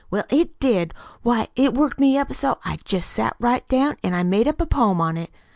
"Well, 0.09 0.23
it 0.31 0.59
did. 0.59 0.95
Why, 1.21 1.49
it 1.55 1.75
worked 1.75 1.99
me 1.99 2.17
up 2.17 2.33
so 2.33 2.57
I 2.65 2.79
jest 2.83 3.11
sat 3.11 3.35
right 3.39 3.67
down 3.67 3.97
an' 4.01 4.31
made 4.31 4.47
up 4.47 4.59
a 4.59 4.65
poem 4.65 4.99
on 4.99 5.15
it. 5.15 5.29